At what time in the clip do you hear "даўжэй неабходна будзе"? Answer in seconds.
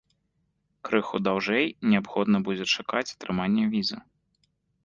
1.25-2.65